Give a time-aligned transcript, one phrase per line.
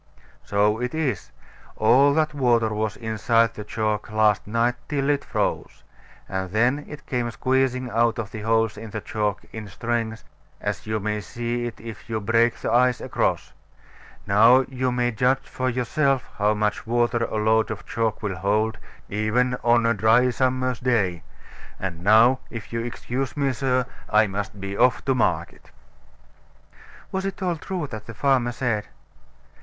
[0.43, 1.29] So it is.
[1.75, 5.83] All that water was inside the chalk last night, till it froze.
[6.27, 10.23] And then it came squeezing out of the holes in the chalk in strings,
[10.59, 13.53] as you may see it if you break the ice across.
[14.25, 18.79] Now you may judge for yourself how much water a load of chalk will hold,
[19.07, 21.21] even on a dry summer's day.
[21.79, 25.69] And now, if you'll excuse me, sir, I must be off to market.
[27.11, 28.87] Was it all true that the farmer said?